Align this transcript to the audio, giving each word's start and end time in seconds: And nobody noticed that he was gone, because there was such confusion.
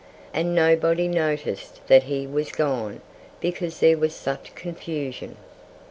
And 0.33 0.55
nobody 0.55 1.07
noticed 1.07 1.85
that 1.85 2.01
he 2.01 2.25
was 2.25 2.51
gone, 2.51 3.01
because 3.39 3.81
there 3.81 3.99
was 3.99 4.15
such 4.15 4.55
confusion. 4.55 5.37